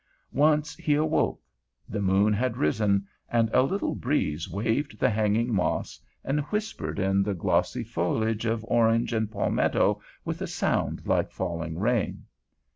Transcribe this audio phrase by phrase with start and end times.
[0.33, 1.43] Once he awoke.
[1.87, 7.21] The moon had risen, and a little breeze waved the hanging moss, and whispered in
[7.21, 12.25] the glossy foliage of orange and palmetto with a sound like falling rain.